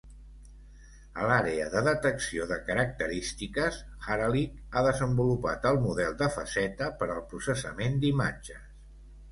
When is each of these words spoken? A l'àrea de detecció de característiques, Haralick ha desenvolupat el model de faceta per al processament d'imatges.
A 1.23 1.27
l'àrea 1.31 1.67
de 1.73 1.83
detecció 1.87 2.47
de 2.53 2.57
característiques, 2.69 3.77
Haralick 4.15 4.75
ha 4.81 4.85
desenvolupat 4.89 5.69
el 5.75 5.79
model 5.87 6.19
de 6.25 6.33
faceta 6.39 6.91
per 7.03 7.11
al 7.19 7.25
processament 7.35 8.03
d'imatges. 8.07 8.69